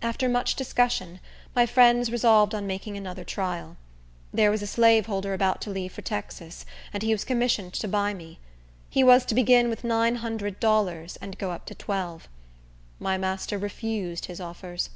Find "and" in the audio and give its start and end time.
6.94-7.02, 11.20-11.36